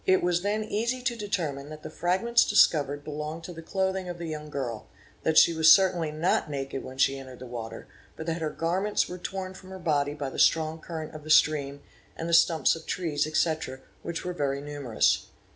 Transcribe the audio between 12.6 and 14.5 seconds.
of trees, etc., which were ~